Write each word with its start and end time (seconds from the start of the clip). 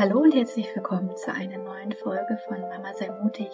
Hallo 0.00 0.20
und 0.20 0.34
herzlich 0.34 0.66
willkommen 0.74 1.14
zu 1.14 1.30
einer 1.30 1.58
neuen 1.58 1.92
Folge 1.92 2.38
von 2.48 2.58
Mama 2.58 2.90
sei 2.94 3.10
mutig. 3.22 3.50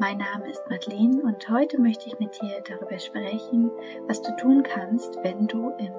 Mein 0.00 0.18
Name 0.18 0.50
ist 0.50 0.68
Madeleine 0.68 1.22
und 1.22 1.48
heute 1.48 1.80
möchte 1.80 2.08
ich 2.08 2.18
mit 2.18 2.34
dir 2.42 2.60
darüber 2.68 2.98
sprechen, 2.98 3.70
was 4.08 4.20
du 4.22 4.34
tun 4.38 4.64
kannst, 4.64 5.16
wenn 5.22 5.46
du 5.46 5.68
in 5.78 5.92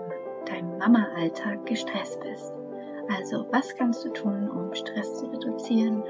deinem 0.47 0.77
Mama-Alltag 0.79 1.65
gestresst 1.65 2.19
bist. 2.19 2.51
Also 3.17 3.47
was 3.51 3.73
kannst 3.77 4.03
du 4.03 4.09
tun, 4.09 4.51
um 4.51 4.73
Stress 4.75 5.19
zu 5.19 5.27
reduzieren, 5.27 6.03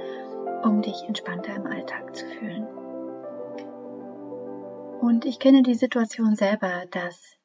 um 0.63 0.81
dich 0.81 1.03
entspannter 1.07 1.55
im 1.55 1.67
Alltag 1.67 2.15
zu 2.15 2.25
fühlen. 2.25 2.65
Und 4.99 5.25
ich 5.25 5.37
kenne 5.37 5.61
die 5.61 5.75
Situation 5.75 6.33
selber, 6.35 6.85
dass 6.89 7.37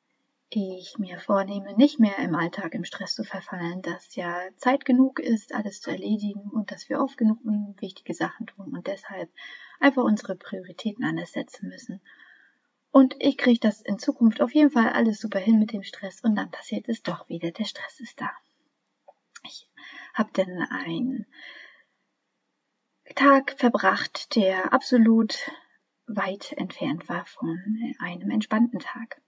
ich 0.50 0.98
mir 0.98 1.18
vornehme, 1.18 1.74
nicht 1.76 2.00
mehr 2.00 2.18
im 2.18 2.34
Alltag 2.34 2.74
im 2.74 2.84
Stress 2.84 3.14
zu 3.14 3.24
verfallen, 3.24 3.82
dass 3.82 4.16
ja 4.16 4.40
Zeit 4.56 4.84
genug 4.84 5.20
ist, 5.20 5.54
alles 5.54 5.80
zu 5.80 5.90
erledigen 5.90 6.50
und 6.50 6.70
dass 6.70 6.88
wir 6.88 7.00
oft 7.00 7.18
genug 7.18 7.38
wichtige 7.80 8.14
Sachen 8.14 8.46
tun 8.46 8.74
und 8.74 8.86
deshalb 8.86 9.30
einfach 9.78 10.02
unsere 10.02 10.36
Prioritäten 10.36 11.04
anders 11.04 11.32
setzen 11.32 11.68
müssen. 11.68 12.00
Und 12.90 13.14
ich 13.18 13.36
kriege 13.36 13.60
das 13.60 13.82
in 13.82 13.98
Zukunft 13.98 14.40
auf 14.40 14.54
jeden 14.54 14.70
Fall 14.70 14.88
alles 14.88 15.20
super 15.20 15.38
hin 15.38 15.58
mit 15.58 15.72
dem 15.72 15.82
Stress 15.82 16.22
und 16.22 16.34
dann 16.36 16.50
passiert 16.50 16.88
es 16.88 17.02
doch 17.02 17.28
wieder, 17.28 17.50
der 17.50 17.64
Stress 17.64 18.00
ist 18.00 18.20
da. 18.20 18.30
Ich 19.44 19.70
habe 20.14 20.30
dann 20.32 20.62
einen 20.70 21.26
Tag 23.14 23.54
verbracht, 23.58 24.34
der 24.34 24.72
absolut 24.72 25.50
weit 26.06 26.52
entfernt 26.52 27.08
war 27.08 27.26
von 27.26 27.58
einem 27.98 28.30
entspannten 28.30 28.80
Tag. 28.80 29.20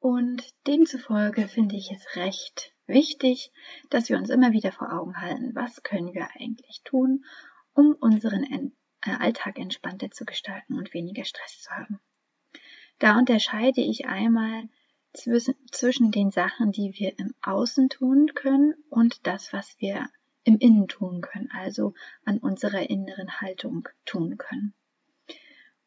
Und 0.00 0.42
demzufolge 0.66 1.46
finde 1.46 1.76
ich 1.76 1.92
es 1.92 2.16
recht 2.16 2.72
wichtig, 2.86 3.52
dass 3.90 4.08
wir 4.08 4.16
uns 4.16 4.30
immer 4.30 4.52
wieder 4.52 4.72
vor 4.72 4.92
Augen 4.92 5.20
halten, 5.20 5.54
was 5.54 5.82
können 5.82 6.14
wir 6.14 6.28
eigentlich 6.38 6.80
tun, 6.84 7.24
um 7.74 7.94
unseren 8.00 8.44
äh, 8.44 9.10
Alltag 9.18 9.58
entspannter 9.58 10.10
zu 10.10 10.24
gestalten 10.24 10.78
und 10.78 10.94
weniger 10.94 11.24
Stress 11.24 11.60
zu 11.60 11.70
haben. 11.70 12.00
Da 12.98 13.18
unterscheide 13.18 13.82
ich 13.82 14.06
einmal 14.06 14.68
zwischen 15.12 16.12
den 16.12 16.30
Sachen, 16.30 16.72
die 16.72 16.94
wir 16.94 17.18
im 17.18 17.34
Außen 17.42 17.88
tun 17.88 18.32
können 18.34 18.74
und 18.88 19.26
das, 19.26 19.52
was 19.52 19.76
wir 19.80 20.08
im 20.44 20.56
Innen 20.58 20.88
tun 20.88 21.20
können, 21.20 21.50
also 21.52 21.94
an 22.24 22.38
unserer 22.38 22.88
inneren 22.88 23.40
Haltung 23.40 23.88
tun 24.04 24.38
können. 24.38 24.72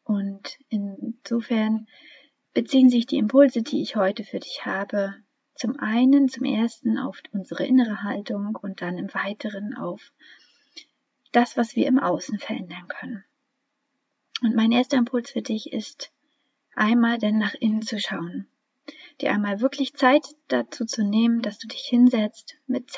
Und 0.04 0.58
insofern 0.68 1.86
beziehen 2.54 2.88
sich 2.88 3.06
die 3.06 3.18
Impulse, 3.18 3.62
die 3.62 3.82
ich 3.82 3.96
heute 3.96 4.24
für 4.24 4.38
dich 4.38 4.64
habe, 4.64 5.16
zum 5.56 5.78
einen, 5.78 6.28
zum 6.28 6.44
ersten 6.44 6.98
auf 6.98 7.20
unsere 7.32 7.66
innere 7.66 8.02
Haltung 8.02 8.56
und 8.60 8.80
dann 8.80 8.96
im 8.98 9.12
weiteren 9.12 9.74
auf 9.76 10.12
das, 11.32 11.56
was 11.56 11.76
wir 11.76 11.86
im 11.86 11.98
Außen 11.98 12.38
verändern 12.38 12.86
können. 12.88 13.24
Und 14.42 14.54
mein 14.54 14.72
erster 14.72 14.96
Impuls 14.96 15.30
für 15.30 15.42
dich 15.42 15.72
ist, 15.72 16.12
einmal 16.74 17.18
denn 17.18 17.38
nach 17.38 17.54
innen 17.54 17.82
zu 17.82 17.98
schauen. 18.00 18.46
Dir 19.20 19.32
einmal 19.32 19.60
wirklich 19.60 19.94
Zeit 19.94 20.26
dazu 20.48 20.84
zu 20.84 21.04
nehmen, 21.04 21.40
dass 21.40 21.58
du 21.58 21.68
dich 21.68 21.82
hinsetzt 21.82 22.56
mit 22.66 22.90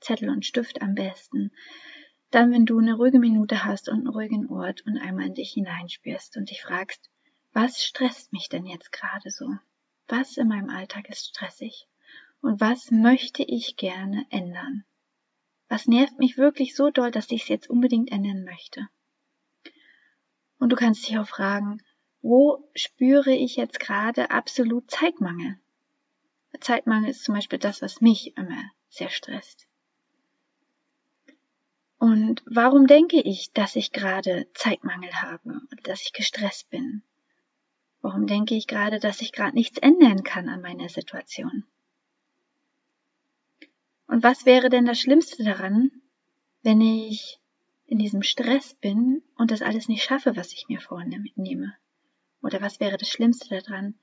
Zettel 0.00 0.30
und 0.30 0.44
Stift 0.44 0.82
am 0.82 0.94
besten. 0.94 1.52
Dann, 2.30 2.52
wenn 2.52 2.66
du 2.66 2.78
eine 2.78 2.94
ruhige 2.94 3.18
Minute 3.18 3.64
hast 3.64 3.88
und 3.88 3.98
einen 3.98 4.08
ruhigen 4.08 4.50
Ort 4.50 4.84
und 4.86 4.98
einmal 4.98 5.26
in 5.26 5.34
dich 5.34 5.52
hineinspürst 5.52 6.36
und 6.36 6.50
dich 6.50 6.62
fragst, 6.62 7.10
was 7.60 7.82
stresst 7.82 8.32
mich 8.32 8.48
denn 8.48 8.66
jetzt 8.66 8.92
gerade 8.92 9.32
so? 9.32 9.58
Was 10.06 10.36
in 10.36 10.46
meinem 10.46 10.70
Alltag 10.70 11.08
ist 11.08 11.26
stressig? 11.26 11.88
Und 12.40 12.60
was 12.60 12.92
möchte 12.92 13.42
ich 13.42 13.76
gerne 13.76 14.26
ändern? 14.30 14.84
Was 15.68 15.88
nervt 15.88 16.20
mich 16.20 16.38
wirklich 16.38 16.76
so 16.76 16.90
doll, 16.90 17.10
dass 17.10 17.32
ich 17.32 17.42
es 17.42 17.48
jetzt 17.48 17.68
unbedingt 17.68 18.12
ändern 18.12 18.44
möchte? 18.44 18.88
Und 20.60 20.70
du 20.70 20.76
kannst 20.76 21.08
dich 21.08 21.18
auch 21.18 21.26
fragen, 21.26 21.82
wo 22.22 22.70
spüre 22.76 23.32
ich 23.32 23.56
jetzt 23.56 23.80
gerade 23.80 24.30
absolut 24.30 24.88
Zeitmangel? 24.88 25.58
Zeitmangel 26.60 27.10
ist 27.10 27.24
zum 27.24 27.34
Beispiel 27.34 27.58
das, 27.58 27.82
was 27.82 28.00
mich 28.00 28.36
immer 28.36 28.70
sehr 28.88 29.10
stresst. 29.10 29.66
Und 31.98 32.40
warum 32.46 32.86
denke 32.86 33.20
ich, 33.20 33.50
dass 33.50 33.74
ich 33.74 33.90
gerade 33.90 34.46
Zeitmangel 34.54 35.12
habe 35.14 35.60
oder 35.72 35.82
dass 35.82 36.02
ich 36.02 36.12
gestresst 36.12 36.70
bin? 36.70 37.02
Warum 38.08 38.26
denke 38.26 38.54
ich 38.54 38.66
gerade, 38.66 39.00
dass 39.00 39.20
ich 39.20 39.32
gerade 39.32 39.54
nichts 39.54 39.76
ändern 39.76 40.22
kann 40.22 40.48
an 40.48 40.62
meiner 40.62 40.88
Situation? 40.88 41.64
Und 44.06 44.22
was 44.22 44.46
wäre 44.46 44.70
denn 44.70 44.86
das 44.86 44.98
Schlimmste 44.98 45.44
daran, 45.44 45.90
wenn 46.62 46.80
ich 46.80 47.38
in 47.84 47.98
diesem 47.98 48.22
Stress 48.22 48.72
bin 48.72 49.22
und 49.36 49.50
das 49.50 49.60
alles 49.60 49.88
nicht 49.88 50.04
schaffe, 50.04 50.36
was 50.36 50.54
ich 50.54 50.68
mir 50.68 50.80
vornehme? 50.80 51.76
Oder 52.42 52.62
was 52.62 52.80
wäre 52.80 52.96
das 52.96 53.10
Schlimmste 53.10 53.60
daran, 53.60 53.94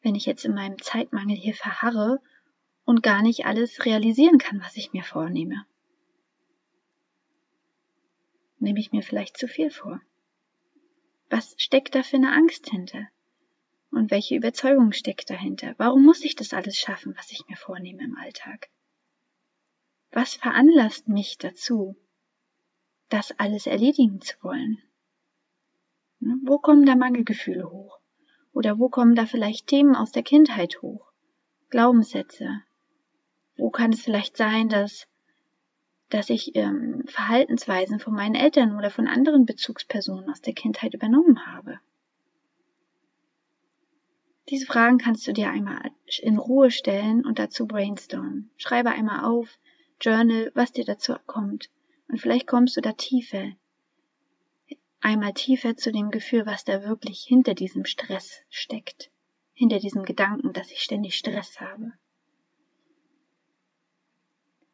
wenn 0.00 0.14
ich 0.14 0.24
jetzt 0.24 0.46
in 0.46 0.54
meinem 0.54 0.80
Zeitmangel 0.80 1.36
hier 1.36 1.54
verharre 1.54 2.22
und 2.86 3.02
gar 3.02 3.20
nicht 3.20 3.44
alles 3.44 3.84
realisieren 3.84 4.38
kann, 4.38 4.62
was 4.62 4.78
ich 4.78 4.94
mir 4.94 5.04
vornehme? 5.04 5.66
Nehme 8.60 8.80
ich 8.80 8.92
mir 8.92 9.02
vielleicht 9.02 9.36
zu 9.36 9.46
viel 9.46 9.70
vor? 9.70 10.00
Was 11.28 11.54
steckt 11.58 11.94
da 11.94 12.02
für 12.02 12.16
eine 12.16 12.32
Angst 12.32 12.70
hinter? 12.70 13.11
Und 13.92 14.10
welche 14.10 14.34
Überzeugung 14.34 14.92
steckt 14.92 15.28
dahinter? 15.28 15.74
Warum 15.76 16.02
muss 16.02 16.24
ich 16.24 16.34
das 16.34 16.54
alles 16.54 16.78
schaffen, 16.78 17.14
was 17.16 17.30
ich 17.30 17.46
mir 17.46 17.56
vornehme 17.56 18.02
im 18.02 18.16
Alltag? 18.16 18.70
Was 20.10 20.34
veranlasst 20.34 21.08
mich 21.08 21.36
dazu, 21.36 21.96
das 23.10 23.38
alles 23.38 23.66
erledigen 23.66 24.22
zu 24.22 24.34
wollen? 24.42 24.78
Ne, 26.20 26.38
wo 26.42 26.58
kommen 26.58 26.86
da 26.86 26.96
Mangelgefühle 26.96 27.70
hoch? 27.70 27.98
Oder 28.52 28.78
wo 28.78 28.88
kommen 28.88 29.14
da 29.14 29.26
vielleicht 29.26 29.66
Themen 29.66 29.94
aus 29.94 30.10
der 30.10 30.22
Kindheit 30.22 30.80
hoch? 30.80 31.12
Glaubenssätze? 31.68 32.62
Wo 33.56 33.68
kann 33.70 33.92
es 33.92 34.02
vielleicht 34.02 34.38
sein, 34.38 34.70
dass, 34.70 35.06
dass 36.08 36.30
ich 36.30 36.56
ähm, 36.56 37.04
Verhaltensweisen 37.06 38.00
von 38.00 38.14
meinen 38.14 38.36
Eltern 38.36 38.74
oder 38.74 38.90
von 38.90 39.06
anderen 39.06 39.44
Bezugspersonen 39.44 40.30
aus 40.30 40.40
der 40.40 40.54
Kindheit 40.54 40.94
übernommen 40.94 41.46
habe? 41.46 41.78
Diese 44.52 44.66
Fragen 44.66 44.98
kannst 44.98 45.26
du 45.26 45.32
dir 45.32 45.48
einmal 45.48 45.92
in 46.20 46.36
Ruhe 46.36 46.70
stellen 46.70 47.24
und 47.24 47.38
dazu 47.38 47.66
brainstormen. 47.66 48.50
Schreibe 48.58 48.90
einmal 48.90 49.24
auf, 49.24 49.58
Journal, 49.98 50.52
was 50.54 50.72
dir 50.72 50.84
dazu 50.84 51.14
kommt. 51.24 51.70
Und 52.08 52.20
vielleicht 52.20 52.46
kommst 52.46 52.76
du 52.76 52.82
da 52.82 52.92
tiefer. 52.92 53.52
Einmal 55.00 55.32
tiefer 55.32 55.78
zu 55.78 55.90
dem 55.90 56.10
Gefühl, 56.10 56.44
was 56.44 56.64
da 56.64 56.84
wirklich 56.84 57.24
hinter 57.26 57.54
diesem 57.54 57.86
Stress 57.86 58.42
steckt. 58.50 59.10
Hinter 59.54 59.78
diesem 59.78 60.02
Gedanken, 60.02 60.52
dass 60.52 60.70
ich 60.70 60.82
ständig 60.82 61.14
Stress 61.16 61.58
habe. 61.58 61.94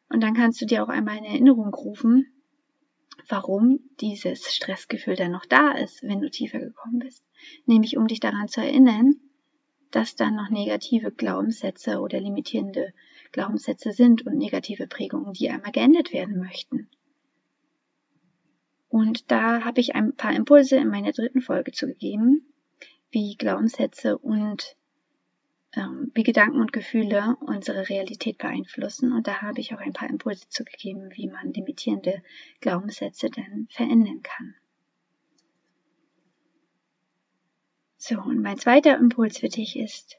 Und 0.09 0.19
dann 0.19 0.33
kannst 0.33 0.59
du 0.59 0.65
dir 0.65 0.83
auch 0.83 0.89
einmal 0.89 1.19
in 1.19 1.23
Erinnerung 1.23 1.73
rufen, 1.73 2.27
warum 3.29 3.79
dieses 4.01 4.53
Stressgefühl 4.53 5.15
dann 5.15 5.31
noch 5.31 5.45
da 5.45 5.71
ist, 5.71 6.03
wenn 6.03 6.19
du 6.19 6.29
tiefer 6.29 6.59
gekommen 6.59 6.99
bist. 6.99 7.23
Nämlich 7.65 7.95
um 7.95 8.07
dich 8.07 8.19
daran 8.19 8.49
zu 8.49 8.59
erinnern, 8.59 9.15
dass 9.91 10.15
dann 10.15 10.35
noch 10.35 10.49
negative 10.49 11.11
Glaubenssätze 11.11 11.99
oder 11.99 12.19
limitierende 12.19 12.93
Glaubenssätze 13.31 13.91
sind 13.91 14.25
und 14.25 14.37
negative 14.37 14.87
Prägungen, 14.87 15.33
die 15.33 15.49
einmal 15.49 15.71
geändert 15.71 16.13
werden 16.13 16.39
möchten. 16.39 16.89
Und 18.89 19.29
da 19.31 19.63
habe 19.63 19.79
ich 19.79 19.95
ein 19.95 20.15
paar 20.15 20.33
Impulse 20.33 20.77
in 20.77 20.89
meiner 20.89 21.11
dritten 21.11 21.41
Folge 21.41 21.71
zugegeben, 21.71 22.45
wie 23.11 23.35
Glaubenssätze 23.35 24.17
und 24.17 24.75
ähm, 25.75 26.11
wie 26.15 26.23
Gedanken 26.23 26.59
und 26.59 26.73
Gefühle 26.73 27.37
unsere 27.41 27.89
Realität 27.89 28.39
beeinflussen. 28.39 29.13
Und 29.13 29.27
da 29.27 29.41
habe 29.41 29.59
ich 29.59 29.73
auch 29.73 29.79
ein 29.79 29.93
paar 29.93 30.09
Impulse 30.09 30.49
zugegeben, 30.49 31.11
wie 31.13 31.27
man 31.27 31.53
limitierende 31.53 32.23
Glaubenssätze 32.61 33.29
dann 33.29 33.67
verändern 33.69 34.21
kann. 34.23 34.55
So, 38.01 38.15
und 38.15 38.41
mein 38.41 38.57
zweiter 38.57 38.95
Impuls 38.95 39.39
für 39.39 39.49
dich 39.49 39.77
ist, 39.77 40.17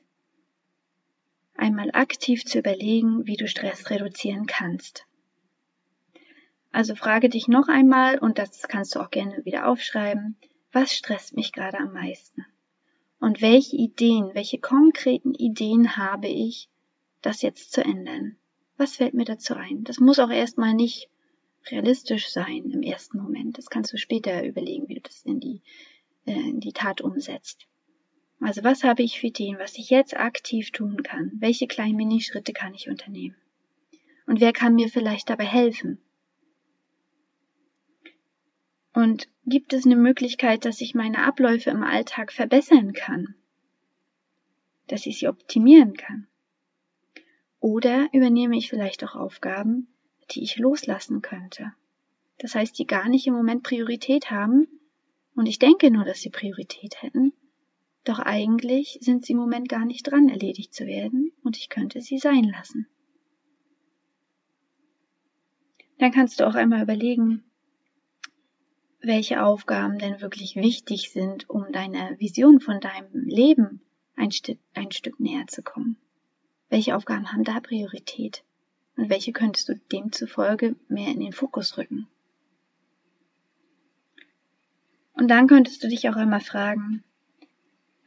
einmal 1.54 1.90
aktiv 1.94 2.44
zu 2.44 2.58
überlegen, 2.58 3.26
wie 3.26 3.38
du 3.38 3.48
Stress 3.48 3.88
reduzieren 3.88 4.44
kannst. 4.44 5.06
Also 6.72 6.94
frage 6.94 7.30
dich 7.30 7.48
noch 7.48 7.68
einmal, 7.68 8.18
und 8.18 8.38
das 8.38 8.68
kannst 8.68 8.94
du 8.94 9.00
auch 9.00 9.10
gerne 9.10 9.46
wieder 9.46 9.66
aufschreiben, 9.66 10.36
was 10.72 10.92
stresst 10.92 11.34
mich 11.34 11.52
gerade 11.52 11.78
am 11.78 11.94
meisten? 11.94 12.44
Und 13.18 13.40
welche 13.40 13.76
Ideen, 13.76 14.34
welche 14.34 14.58
konkreten 14.58 15.32
Ideen 15.32 15.96
habe 15.96 16.28
ich, 16.28 16.68
das 17.22 17.40
jetzt 17.40 17.72
zu 17.72 17.82
ändern? 17.82 18.36
Was 18.76 18.96
fällt 18.96 19.14
mir 19.14 19.24
dazu 19.24 19.54
ein? 19.54 19.84
Das 19.84 20.00
muss 20.00 20.18
auch 20.18 20.30
erstmal 20.30 20.74
nicht 20.74 21.08
realistisch 21.70 22.28
sein 22.28 22.70
im 22.70 22.82
ersten 22.82 23.16
Moment. 23.16 23.56
Das 23.56 23.70
kannst 23.70 23.90
du 23.94 23.96
später 23.96 24.44
überlegen, 24.44 24.86
wie 24.88 24.96
du 24.96 25.00
das 25.00 25.22
in 25.22 25.40
die, 25.40 25.62
äh, 26.26 26.32
in 26.32 26.60
die 26.60 26.74
Tat 26.74 27.00
umsetzt. 27.00 27.66
Also 28.40 28.64
was 28.64 28.84
habe 28.84 29.02
ich 29.02 29.20
für 29.20 29.26
Ideen, 29.26 29.58
was 29.58 29.76
ich 29.76 29.90
jetzt 29.90 30.16
aktiv 30.16 30.70
tun 30.70 31.02
kann? 31.02 31.32
Welche 31.34 31.66
kleinen 31.66 31.96
Minischritte 31.96 32.54
kann 32.54 32.74
ich 32.74 32.88
unternehmen? 32.88 33.36
Und 34.26 34.40
wer 34.40 34.52
kann 34.52 34.74
mir 34.74 34.88
vielleicht 34.88 35.28
dabei 35.28 35.44
helfen? 35.44 35.98
Und 38.94 39.28
gibt 39.44 39.72
es 39.72 39.84
eine 39.84 39.96
Möglichkeit, 39.96 40.64
dass 40.64 40.80
ich 40.80 40.94
meine 40.94 41.24
Abläufe 41.24 41.70
im 41.70 41.82
Alltag 41.82 42.32
verbessern 42.32 42.92
kann? 42.92 43.34
Dass 44.86 45.06
ich 45.06 45.18
sie 45.18 45.28
optimieren 45.28 45.96
kann? 45.96 46.26
Oder 47.60 48.08
übernehme 48.12 48.56
ich 48.56 48.70
vielleicht 48.70 49.04
auch 49.04 49.14
Aufgaben, 49.14 49.86
die 50.30 50.42
ich 50.42 50.56
loslassen 50.56 51.20
könnte? 51.20 51.74
Das 52.38 52.54
heißt, 52.54 52.78
die 52.78 52.86
gar 52.86 53.08
nicht 53.08 53.26
im 53.26 53.34
Moment 53.34 53.62
Priorität 53.62 54.30
haben 54.30 54.66
und 55.34 55.46
ich 55.46 55.58
denke 55.58 55.90
nur, 55.90 56.04
dass 56.04 56.20
sie 56.20 56.30
Priorität 56.30 57.02
hätten, 57.02 57.34
doch 58.04 58.18
eigentlich 58.18 58.98
sind 59.00 59.24
sie 59.24 59.32
im 59.32 59.38
Moment 59.38 59.68
gar 59.68 59.84
nicht 59.84 60.04
dran, 60.04 60.28
erledigt 60.28 60.74
zu 60.74 60.86
werden 60.86 61.32
und 61.42 61.56
ich 61.56 61.68
könnte 61.68 62.00
sie 62.00 62.18
sein 62.18 62.44
lassen. 62.44 62.86
Dann 65.98 66.12
kannst 66.12 66.40
du 66.40 66.46
auch 66.46 66.54
einmal 66.54 66.82
überlegen, 66.82 67.44
welche 69.02 69.42
Aufgaben 69.42 69.98
denn 69.98 70.20
wirklich 70.20 70.56
wichtig 70.56 71.10
sind, 71.10 71.48
um 71.50 71.70
deiner 71.72 72.18
Vision 72.18 72.60
von 72.60 72.80
deinem 72.80 73.26
Leben 73.26 73.82
ein, 74.16 74.30
Stück, 74.30 74.58
ein 74.74 74.92
Stück 74.92 75.20
näher 75.20 75.46
zu 75.46 75.62
kommen. 75.62 75.96
Welche 76.68 76.96
Aufgaben 76.96 77.32
haben 77.32 77.44
da 77.44 77.60
Priorität? 77.60 78.44
Und 78.96 79.08
welche 79.10 79.32
könntest 79.32 79.68
du 79.68 79.74
demzufolge 79.92 80.76
mehr 80.88 81.08
in 81.08 81.20
den 81.20 81.32
Fokus 81.32 81.76
rücken? 81.78 82.06
Und 85.12 85.28
dann 85.28 85.48
könntest 85.48 85.82
du 85.82 85.88
dich 85.88 86.08
auch 86.08 86.16
einmal 86.16 86.40
fragen, 86.40 87.04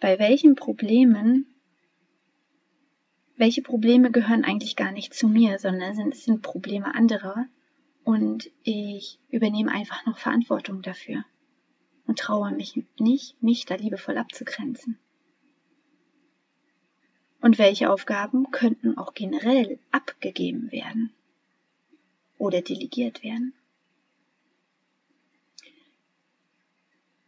bei 0.04 0.20
welchen 0.20 0.56
Problemen, 0.56 1.46
welche 3.38 3.62
Probleme 3.62 4.12
gehören 4.12 4.44
eigentlich 4.44 4.76
gar 4.76 4.92
nicht 4.92 5.14
zu 5.14 5.30
mir, 5.30 5.60
sondern 5.60 5.96
sind, 5.96 6.14
sind 6.14 6.42
Probleme 6.42 6.94
anderer 6.94 7.46
und 8.04 8.52
ich 8.64 9.18
übernehme 9.30 9.72
einfach 9.72 10.06
noch 10.06 10.18
Verantwortung 10.18 10.82
dafür 10.82 11.24
und 12.06 12.20
traue 12.20 12.52
mich 12.52 12.84
nicht, 13.00 13.42
mich 13.42 13.66
da 13.66 13.76
liebevoll 13.76 14.18
abzugrenzen. 14.18 15.00
Und 17.40 17.58
welche 17.58 17.90
Aufgaben 17.90 18.52
könnten 18.52 18.98
auch 18.98 19.14
generell 19.14 19.80
abgegeben 19.92 20.70
werden 20.74 21.14
oder 22.38 22.62
delegiert 22.62 23.24
werden? 23.24 23.54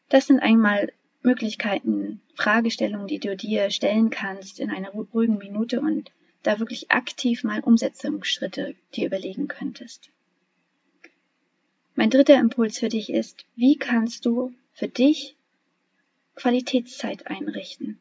Das 0.09 0.27
sind 0.27 0.41
einmal 0.41 0.91
Möglichkeiten, 1.25 2.21
Fragestellungen, 2.35 3.07
die 3.07 3.19
du 3.19 3.35
dir 3.35 3.69
stellen 3.71 4.09
kannst 4.09 4.59
in 4.59 4.69
einer 4.69 4.91
ruhigen 4.91 5.37
Minute 5.37 5.81
und 5.81 6.11
da 6.43 6.59
wirklich 6.59 6.91
aktiv 6.91 7.43
mal 7.43 7.59
Umsetzungsschritte 7.61 8.75
dir 8.93 9.07
überlegen 9.07 9.47
könntest. 9.47 10.09
Mein 11.95 12.09
dritter 12.09 12.39
Impuls 12.39 12.79
für 12.79 12.89
dich 12.89 13.09
ist, 13.09 13.45
wie 13.55 13.77
kannst 13.77 14.25
du 14.25 14.53
für 14.73 14.87
dich 14.87 15.35
Qualitätszeit 16.35 17.27
einrichten? 17.27 17.99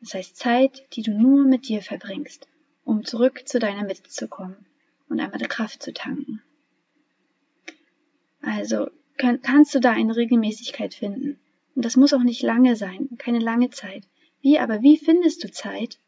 Das 0.00 0.14
heißt 0.14 0.36
Zeit, 0.36 0.84
die 0.94 1.02
du 1.02 1.12
nur 1.12 1.44
mit 1.44 1.68
dir 1.68 1.82
verbringst, 1.82 2.46
um 2.84 3.04
zurück 3.04 3.42
zu 3.46 3.58
deiner 3.58 3.84
Mitte 3.84 4.04
zu 4.04 4.28
kommen 4.28 4.56
und 5.08 5.20
einmal 5.20 5.38
die 5.38 5.46
Kraft 5.46 5.82
zu 5.82 5.92
tanken. 5.92 6.42
Also 8.40 8.88
kann, 9.16 9.42
kannst 9.42 9.74
du 9.74 9.80
da 9.80 9.92
eine 9.92 10.16
Regelmäßigkeit 10.16 10.94
finden. 10.94 11.40
Und 11.74 11.84
das 11.84 11.96
muss 11.96 12.12
auch 12.12 12.22
nicht 12.22 12.42
lange 12.42 12.76
sein, 12.76 13.08
keine 13.18 13.38
lange 13.38 13.70
Zeit. 13.70 14.04
Wie 14.40 14.58
aber, 14.58 14.82
wie 14.82 14.96
findest 14.96 15.42
du 15.42 15.50
Zeit, 15.50 15.98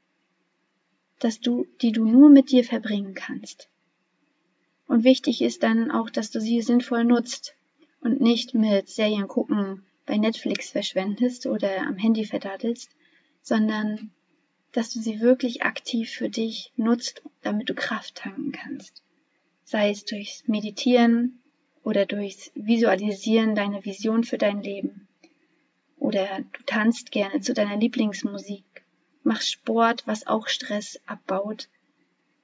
dass 1.18 1.40
du, 1.40 1.66
die 1.80 1.92
du 1.92 2.04
nur 2.04 2.28
mit 2.28 2.50
dir 2.50 2.64
verbringen 2.64 3.14
kannst? 3.14 3.68
Und 4.86 5.04
wichtig 5.04 5.42
ist 5.42 5.62
dann 5.62 5.90
auch, 5.90 6.10
dass 6.10 6.30
du 6.30 6.40
sie 6.40 6.60
sinnvoll 6.60 7.04
nutzt 7.04 7.56
und 8.00 8.20
nicht 8.20 8.54
mit 8.54 8.88
Serien 8.88 9.26
gucken 9.26 9.82
bei 10.04 10.16
Netflix 10.16 10.70
verschwendest 10.70 11.46
oder 11.46 11.80
am 11.80 11.96
Handy 11.96 12.24
verdattelst, 12.24 12.90
sondern 13.42 14.10
dass 14.70 14.92
du 14.92 15.00
sie 15.00 15.20
wirklich 15.20 15.62
aktiv 15.62 16.10
für 16.10 16.28
dich 16.28 16.72
nutzt, 16.76 17.22
damit 17.42 17.68
du 17.68 17.74
Kraft 17.74 18.16
tanken 18.16 18.52
kannst. 18.52 19.02
Sei 19.64 19.90
es 19.90 20.04
durchs 20.04 20.46
Meditieren, 20.46 21.40
oder 21.86 22.04
durchs 22.04 22.50
Visualisieren 22.56 23.54
deine 23.54 23.84
Vision 23.84 24.24
für 24.24 24.38
dein 24.38 24.60
Leben. 24.60 25.05
Oder 26.06 26.44
du 26.52 26.62
tanzt 26.66 27.10
gerne 27.10 27.40
zu 27.40 27.52
deiner 27.52 27.76
Lieblingsmusik, 27.76 28.62
machst 29.24 29.50
Sport, 29.50 30.06
was 30.06 30.28
auch 30.28 30.46
Stress 30.46 31.00
abbaut, 31.04 31.68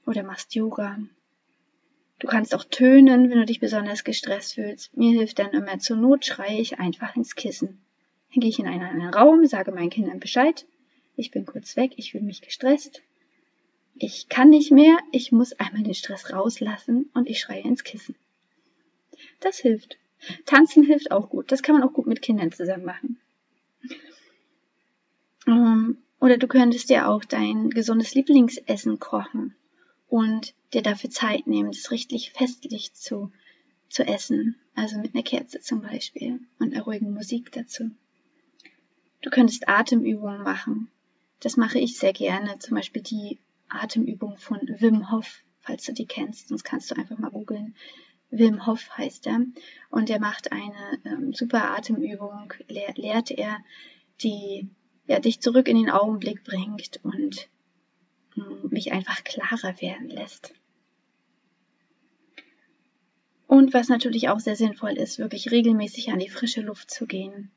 oder 0.05 0.25
machst 0.25 0.57
Yoga. 0.57 0.99
Du 2.19 2.27
kannst 2.27 2.57
auch 2.57 2.65
tönen, 2.65 3.31
wenn 3.31 3.39
du 3.39 3.47
dich 3.47 3.61
besonders 3.61 4.03
gestresst 4.03 4.55
fühlst. 4.55 4.97
Mir 4.97 5.17
hilft 5.17 5.39
dann 5.39 5.53
immer 5.53 5.79
zur 5.79 5.97
Not 5.97 6.27
schreie 6.27 6.61
ich 6.61 6.81
einfach 6.81 7.15
ins 7.15 7.37
Kissen. 7.37 7.81
Dann 8.35 8.41
gehe 8.41 8.51
ich 8.51 8.59
in 8.59 8.67
einen 8.67 8.83
anderen 8.83 9.15
Raum, 9.15 9.47
sage 9.47 9.71
meinen 9.71 9.91
Kindern 9.91 10.19
Bescheid. 10.19 10.67
Ich 11.15 11.31
bin 11.31 11.47
kurz 11.47 11.77
weg, 11.77 11.93
ich 11.95 12.11
fühle 12.11 12.25
mich 12.25 12.43
gestresst. 12.43 13.01
Ich 13.95 14.29
kann 14.29 14.51
nicht 14.51 14.73
mehr, 14.73 14.99
ich 15.13 15.31
muss 15.31 15.53
einmal 15.53 15.85
den 15.85 15.95
Stress 15.95 16.33
rauslassen 16.33 17.11
und 17.15 17.31
ich 17.31 17.39
schreie 17.39 17.63
ins 17.63 17.85
Kissen. 17.85 18.17
Das 19.39 19.59
hilft. 19.59 19.99
Tanzen 20.47 20.83
hilft 20.83 21.13
auch 21.13 21.29
gut. 21.31 21.53
Das 21.53 21.63
kann 21.63 21.77
man 21.77 21.89
auch 21.89 21.93
gut 21.93 22.09
mit 22.09 22.23
Kindern 22.23 22.51
zusammen 22.51 22.85
machen. 22.85 23.21
Ähm, 25.47 25.99
oder 26.21 26.39
du 26.39 26.47
könntest 26.47 26.89
dir 26.89 27.09
auch 27.09 27.25
dein 27.25 27.71
gesundes 27.71 28.15
Lieblingsessen 28.15 28.99
kochen 28.99 29.55
und 30.09 30.55
dir 30.73 30.83
dafür 30.83 31.11
Zeit 31.11 31.47
nehmen, 31.47 31.73
das 31.73 31.91
richtig 31.91 32.33
festlich 32.33 32.95
zu, 32.95 33.33
zu 33.89 34.07
essen. 34.07 34.57
Also 34.75 34.99
mit 34.99 35.15
einer 35.15 35.25
Kerze 35.25 35.61
zum 35.61 35.83
Beispiel 35.83 36.41
und 36.59 36.73
einer 36.73 36.85
ruhigen 36.85 37.13
Musik 37.13 37.53
dazu. 37.53 37.91
Du 39.21 39.31
könntest 39.31 39.69
Atemübungen 39.69 40.43
machen. 40.43 40.91
Das 41.41 41.57
mache 41.57 41.79
ich 41.79 41.99
sehr 41.99 42.13
gerne. 42.13 42.59
Zum 42.59 42.77
Beispiel 42.77 43.03
die 43.03 43.39
Atemübung 43.69 44.37
von 44.37 44.61
Wim 44.61 45.11
Hof, 45.11 45.43
falls 45.61 45.85
du 45.85 45.93
die 45.93 46.07
kennst. 46.07 46.49
Sonst 46.49 46.65
kannst 46.65 46.91
du 46.91 46.97
einfach 46.97 47.19
mal 47.19 47.31
googeln. 47.31 47.75
Wim 48.33 48.67
Hof 48.67 48.91
heißt 48.97 49.27
er. 49.27 49.41
Und 49.91 50.11
er 50.11 50.19
macht 50.19 50.51
eine 50.51 51.01
ähm, 51.05 51.35
super 51.35 51.77
Atemübung, 51.77 52.53
lehr, 52.67 52.93
lehrt 52.97 53.31
er, 53.31 53.59
die 54.23 54.71
ja, 55.07 55.21
dich 55.21 55.41
zurück 55.41 55.69
in 55.69 55.77
den 55.77 55.91
Augenblick 55.91 56.43
bringt 56.43 56.99
und 57.05 57.49
ähm, 58.37 58.69
mich 58.71 58.93
einfach 58.93 59.23
klarer 59.23 59.81
werden 59.81 60.09
lässt. 60.09 60.55
Und 63.47 63.75
was 63.75 63.89
natürlich 63.89 64.31
auch 64.31 64.41
sehr 64.41 64.57
sinnvoll 64.57 64.93
ist, 64.93 65.19
wirklich 65.19 65.51
regelmäßig 65.51 66.11
an 66.11 66.19
die 66.19 66.31
frische 66.31 66.63
Luft 66.63 66.91
zu 66.91 67.07
gehen. 67.07 67.51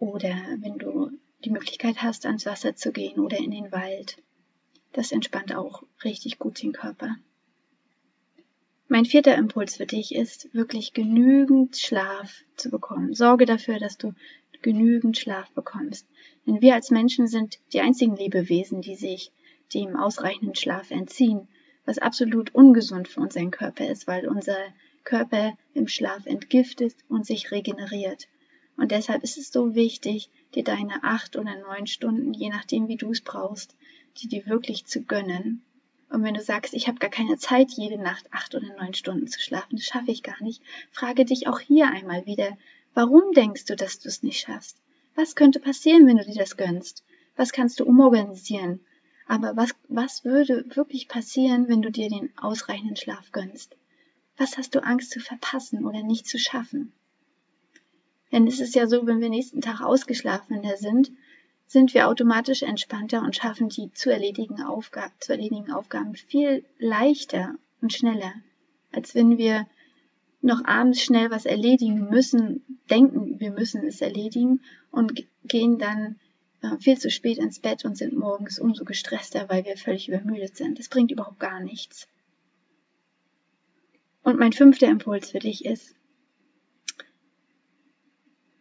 Oder 0.00 0.34
wenn 0.58 0.76
du 0.78 1.12
die 1.44 1.50
Möglichkeit 1.50 2.02
hast, 2.02 2.26
ans 2.26 2.46
Wasser 2.46 2.74
zu 2.74 2.90
gehen 2.90 3.20
oder 3.20 3.38
in 3.38 3.52
den 3.52 3.70
Wald. 3.70 4.20
Das 4.92 5.12
entspannt 5.12 5.54
auch 5.54 5.84
richtig 6.02 6.40
gut 6.40 6.60
den 6.60 6.72
Körper. 6.72 7.16
Mein 8.92 9.04
vierter 9.04 9.36
Impuls 9.36 9.76
für 9.76 9.86
dich 9.86 10.12
ist, 10.16 10.52
wirklich 10.52 10.92
genügend 10.92 11.76
Schlaf 11.76 12.42
zu 12.56 12.70
bekommen. 12.70 13.14
Sorge 13.14 13.46
dafür, 13.46 13.78
dass 13.78 13.98
du 13.98 14.14
genügend 14.62 15.16
Schlaf 15.16 15.48
bekommst. 15.52 16.08
Denn 16.44 16.60
wir 16.60 16.74
als 16.74 16.90
Menschen 16.90 17.28
sind 17.28 17.60
die 17.72 17.82
einzigen 17.82 18.16
Lebewesen, 18.16 18.82
die 18.82 18.96
sich 18.96 19.30
dem 19.74 19.94
ausreichenden 19.94 20.56
Schlaf 20.56 20.90
entziehen, 20.90 21.46
was 21.84 21.98
absolut 21.98 22.52
ungesund 22.52 23.06
für 23.06 23.20
unseren 23.20 23.52
Körper 23.52 23.88
ist, 23.88 24.08
weil 24.08 24.26
unser 24.26 24.58
Körper 25.04 25.56
im 25.72 25.86
Schlaf 25.86 26.26
entgiftet 26.26 26.96
und 27.08 27.24
sich 27.24 27.52
regeneriert. 27.52 28.26
Und 28.76 28.90
deshalb 28.90 29.22
ist 29.22 29.38
es 29.38 29.52
so 29.52 29.76
wichtig, 29.76 30.30
dir 30.56 30.64
deine 30.64 31.04
acht 31.04 31.36
oder 31.36 31.56
neun 31.60 31.86
Stunden, 31.86 32.34
je 32.34 32.48
nachdem 32.48 32.88
wie 32.88 32.96
du 32.96 33.12
es 33.12 33.20
brauchst, 33.20 33.76
die 34.20 34.26
dir 34.26 34.46
wirklich 34.46 34.84
zu 34.84 35.04
gönnen 35.04 35.62
und 36.10 36.24
wenn 36.24 36.34
du 36.34 36.42
sagst, 36.42 36.74
ich 36.74 36.88
habe 36.88 36.98
gar 36.98 37.10
keine 37.10 37.38
Zeit, 37.38 37.70
jede 37.70 37.96
Nacht 37.96 38.32
acht 38.32 38.54
oder 38.54 38.66
neun 38.76 38.94
Stunden 38.94 39.28
zu 39.28 39.40
schlafen, 39.40 39.76
das 39.76 39.86
schaffe 39.86 40.10
ich 40.10 40.24
gar 40.24 40.42
nicht, 40.42 40.60
frage 40.90 41.24
dich 41.24 41.46
auch 41.46 41.60
hier 41.60 41.88
einmal 41.88 42.26
wieder, 42.26 42.58
warum 42.94 43.32
denkst 43.32 43.64
du, 43.66 43.76
dass 43.76 44.00
du 44.00 44.08
es 44.08 44.22
nicht 44.22 44.40
schaffst? 44.40 44.76
Was 45.14 45.36
könnte 45.36 45.60
passieren, 45.60 46.06
wenn 46.06 46.16
du 46.16 46.24
dir 46.24 46.38
das 46.38 46.56
gönnst? 46.56 47.04
Was 47.36 47.52
kannst 47.52 47.78
du 47.78 47.84
umorganisieren? 47.84 48.80
Aber 49.28 49.56
was, 49.56 49.70
was 49.88 50.24
würde 50.24 50.64
wirklich 50.74 51.06
passieren, 51.06 51.68
wenn 51.68 51.82
du 51.82 51.90
dir 51.90 52.08
den 52.08 52.36
ausreichenden 52.36 52.96
Schlaf 52.96 53.30
gönnst? 53.30 53.76
Was 54.36 54.58
hast 54.58 54.74
du 54.74 54.82
Angst 54.82 55.12
zu 55.12 55.20
verpassen 55.20 55.86
oder 55.86 56.02
nicht 56.02 56.26
zu 56.26 56.38
schaffen? 56.38 56.92
Denn 58.32 58.48
es 58.48 58.58
ist 58.58 58.74
ja 58.74 58.88
so, 58.88 59.06
wenn 59.06 59.20
wir 59.20 59.28
nächsten 59.28 59.60
Tag 59.60 59.80
ausgeschlafener 59.80 60.76
sind, 60.76 61.12
sind 61.70 61.94
wir 61.94 62.08
automatisch 62.08 62.64
entspannter 62.64 63.22
und 63.22 63.36
schaffen 63.36 63.68
die 63.68 63.92
zu 63.92 64.10
erledigen, 64.10 64.60
Aufgaben, 64.60 65.12
zu 65.20 65.30
erledigen 65.30 65.70
Aufgaben 65.70 66.16
viel 66.16 66.64
leichter 66.80 67.54
und 67.80 67.92
schneller, 67.92 68.32
als 68.90 69.14
wenn 69.14 69.38
wir 69.38 69.68
noch 70.42 70.64
abends 70.64 71.00
schnell 71.00 71.30
was 71.30 71.46
erledigen 71.46 72.08
müssen, 72.10 72.80
denken, 72.90 73.38
wir 73.38 73.52
müssen 73.52 73.86
es 73.86 74.00
erledigen 74.00 74.62
und 74.90 75.24
gehen 75.44 75.78
dann 75.78 76.18
äh, 76.62 76.76
viel 76.78 76.98
zu 76.98 77.08
spät 77.08 77.38
ins 77.38 77.60
Bett 77.60 77.84
und 77.84 77.96
sind 77.96 78.18
morgens 78.18 78.58
umso 78.58 78.84
gestresster, 78.84 79.48
weil 79.48 79.64
wir 79.64 79.76
völlig 79.76 80.08
übermüdet 80.08 80.56
sind. 80.56 80.80
Das 80.80 80.88
bringt 80.88 81.12
überhaupt 81.12 81.38
gar 81.38 81.60
nichts. 81.60 82.08
Und 84.24 84.40
mein 84.40 84.52
fünfter 84.52 84.88
Impuls 84.88 85.30
für 85.30 85.38
dich 85.38 85.64
ist, 85.64 85.94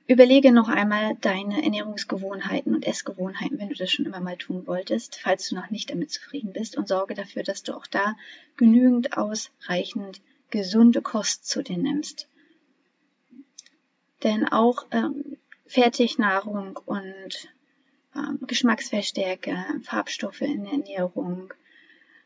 Überlege 0.09 0.51
noch 0.51 0.69
einmal 0.69 1.17
deine 1.21 1.63
Ernährungsgewohnheiten 1.63 2.73
und 2.73 2.87
Essgewohnheiten, 2.87 3.59
wenn 3.59 3.69
du 3.69 3.75
das 3.75 3.91
schon 3.91 4.07
immer 4.07 4.19
mal 4.19 4.37
tun 4.37 4.65
wolltest, 4.65 5.19
falls 5.19 5.47
du 5.47 5.55
noch 5.55 5.69
nicht 5.69 5.91
damit 5.91 6.09
zufrieden 6.09 6.51
bist 6.51 6.75
und 6.75 6.87
sorge 6.87 7.13
dafür, 7.13 7.43
dass 7.43 7.61
du 7.61 7.75
auch 7.75 7.85
da 7.85 8.17
genügend 8.57 9.15
ausreichend 9.15 10.19
gesunde 10.49 11.03
Kost 11.03 11.47
zu 11.47 11.61
dir 11.61 11.77
nimmst. 11.77 12.27
Denn 14.23 14.47
auch 14.47 14.87
ähm, 14.89 15.37
Fertignahrung 15.67 16.77
und 16.87 17.47
ähm, 18.15 18.39
Geschmacksverstärker, 18.47 19.63
Farbstoffe 19.83 20.41
in 20.41 20.63
der 20.63 20.73
Ernährung, 20.73 21.53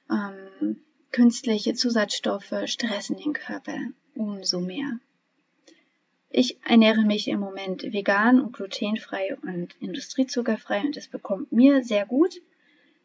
ähm, 0.09 0.77
künstliche 1.11 1.73
Zusatzstoffe 1.73 2.53
stressen 2.63 3.17
den 3.17 3.33
Körper 3.33 3.77
umso 4.15 4.61
mehr. 4.61 4.99
Ich 6.35 6.57
ernähre 6.65 7.03
mich 7.03 7.27
im 7.27 7.39
Moment 7.39 7.83
vegan 7.83 8.41
und 8.41 8.53
glutenfrei 8.53 9.37
und 9.43 9.75
industriezuckerfrei 9.79 10.81
und 10.81 10.97
es 10.97 11.07
bekommt 11.07 11.51
mir 11.51 11.83
sehr 11.83 12.07
gut. 12.07 12.41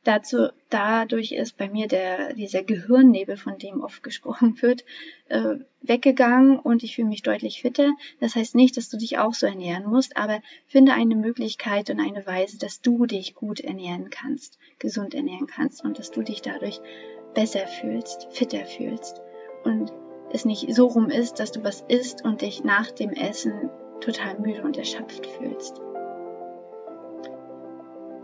Dazu, 0.02 0.49
dadurch 0.70 1.32
ist 1.32 1.58
bei 1.58 1.68
mir 1.68 1.88
der, 1.88 2.32
dieser 2.32 2.62
Gehirnnebel, 2.62 3.37
von 3.37 3.58
dem 3.58 3.82
oft 3.82 4.02
gesprochen 4.08 4.56
wird, 4.62 4.82
äh, 5.28 5.56
weggegangen 5.82 6.58
und 6.58 6.82
ich 6.82 6.97
fühle 6.97 7.08
mich 7.08 7.20
deutlich 7.20 7.61
fitter. 7.61 7.92
Das 8.18 8.35
heißt 8.35 8.54
nicht, 8.54 8.78
dass 8.78 8.88
du 8.88 8.97
dich 8.97 9.18
auch 9.18 9.35
so 9.35 9.47
ernähren 9.47 9.85
musst, 9.85 10.16
aber 10.16 10.40
finde 10.66 10.94
eine 10.94 11.14
Möglichkeit 11.14 11.90
und 11.90 12.00
eine 12.00 12.26
Weise, 12.26 12.58
dass 12.58 12.80
du 12.80 13.04
dich 13.04 13.35
gut 13.35 13.61
ernähren 13.61 14.08
kannst, 14.08 14.58
gesund 14.78 15.12
ernähren 15.12 15.47
kannst 15.47 15.85
und 15.85 15.99
dass 15.99 16.11
du 16.11 16.23
dich 16.23 16.40
dadurch 16.40 16.80
besser 17.35 17.66
fühlst, 17.66 18.26
fitter 18.30 18.64
fühlst. 18.64 19.20
Und 19.64 19.92
es 20.32 20.44
nicht 20.44 20.75
so 20.75 20.87
rum 20.87 21.11
ist, 21.11 21.40
dass 21.40 21.52
du 21.52 21.64
was 21.64 21.85
isst 21.88 22.25
und 22.25 22.42
dich 22.42 22.64
nach 22.64 22.90
dem 22.90 23.11
Essen 23.11 23.70
total 24.00 24.38
müde 24.38 24.62
und 24.62 24.76
erschöpft 24.76 25.26
fühlst. 25.26 25.80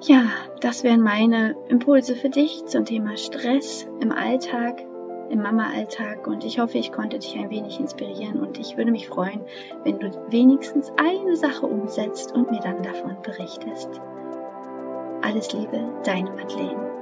Ja, 0.03 0.25
das 0.61 0.85
wären 0.85 1.01
meine 1.01 1.57
Impulse 1.69 2.15
für 2.15 2.29
dich 2.29 2.67
zum 2.67 2.85
Thema 2.85 3.17
Stress 3.17 3.87
im 4.01 4.13
Alltag, 4.13 4.83
im 5.31 5.41
Mama-Alltag 5.41 6.27
und 6.27 6.45
ich 6.45 6.59
hoffe, 6.59 6.77
ich 6.77 6.93
konnte 6.93 7.19
dich 7.19 7.35
ein 7.39 7.49
wenig 7.49 7.81
inspirieren 7.81 8.41
und 8.41 8.59
ich 8.59 8.77
würde 8.77 8.91
mich 8.91 9.09
freuen, 9.09 9.41
wenn 9.83 9.99
du 9.99 10.11
wenigstens 10.29 10.93
eine 10.99 11.37
Sache 11.37 11.67
umsetzt 11.67 12.33
und 12.33 12.51
mir 12.51 12.61
dann 12.61 12.83
davon 12.83 13.17
berichtest. 13.23 13.89
Alles 15.23 15.53
Liebe, 15.55 15.91
deine 16.05 16.31
Madeleine. 16.33 16.94